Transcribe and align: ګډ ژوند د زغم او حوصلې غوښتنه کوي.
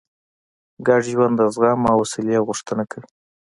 ګډ 0.87 1.01
ژوند 1.13 1.33
د 1.37 1.41
زغم 1.53 1.81
او 1.91 1.97
حوصلې 1.99 2.37
غوښتنه 2.47 2.83
کوي. 2.91 3.09